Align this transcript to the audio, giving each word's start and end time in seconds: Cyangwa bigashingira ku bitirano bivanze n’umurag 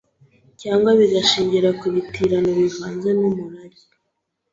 Cyangwa 0.61 0.89
bigashingira 0.99 1.69
ku 1.79 1.85
bitirano 1.93 2.49
bivanze 2.59 3.09
n’umurag 3.19 3.73